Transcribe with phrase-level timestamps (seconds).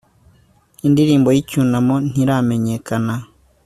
[0.87, 3.13] indirimbo y'icyunamo ntiramenyekana